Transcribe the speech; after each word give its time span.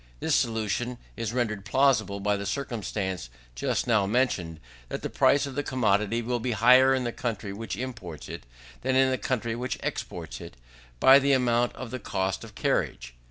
This 0.19 0.33
solution 0.33 0.97
is 1.15 1.31
rendered 1.31 1.63
plausible 1.63 2.19
by 2.19 2.35
the 2.35 2.47
circumstance 2.47 3.29
just 3.53 3.85
now 3.85 4.07
mentioned, 4.07 4.59
that 4.89 5.03
the 5.03 5.11
price 5.11 5.45
of 5.45 5.53
the 5.53 5.61
commodity 5.61 6.23
will 6.23 6.39
be 6.39 6.53
higher 6.53 6.91
in 6.95 7.03
the 7.03 7.11
country 7.11 7.53
which 7.53 7.75
imports 7.77 8.27
it, 8.27 8.47
than 8.81 8.95
in 8.95 9.11
the 9.11 9.19
country 9.19 9.55
which 9.55 9.77
exports 9.83 10.41
it, 10.41 10.55
by 10.99 11.19
the 11.19 11.33
amount 11.33 11.75
of 11.75 11.91
the 11.91 11.99
cost 11.99 12.43
of 12.43 12.55
carriage. 12.55 13.13